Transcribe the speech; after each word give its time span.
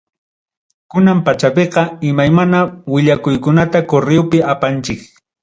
Kuna 0.93 1.11
pachapiqa, 1.25 1.83
imaymana 2.11 2.63
willakuykunata 2.93 3.83
correopi 3.93 4.39
apachinchik. 4.55 4.99